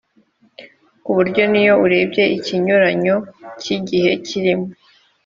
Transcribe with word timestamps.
ku 1.03 1.09
buryo 1.17 1.43
n’iyo 1.51 1.73
urebye 1.85 2.23
ikinyuranyo 2.37 3.15
cy’igihe 3.61 4.11
kirimo 4.27 4.67